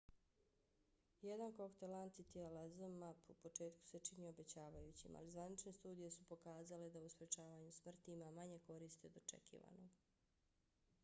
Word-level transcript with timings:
jedan 1.25 1.51
koktel 1.57 1.91
antitijela 1.97 2.63
zmapp 2.77 3.29
u 3.33 3.35
početku 3.43 3.85
se 3.91 3.99
činio 4.09 4.29
obećavajućim 4.35 5.15
ali 5.21 5.31
zvanične 5.35 5.73
studije 5.81 6.11
su 6.17 6.27
pokazale 6.33 6.89
da 6.89 7.05
u 7.05 7.13
sprečavanju 7.17 7.71
smrti 7.79 8.17
ima 8.17 8.31
manje 8.41 8.59
koristi 8.71 9.07
od 9.07 9.21
očekivanog 9.25 9.89